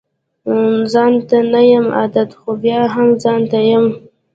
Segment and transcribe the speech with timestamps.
[0.91, 3.85] ځانته نه يم عادت خو بيا هم ځانته يم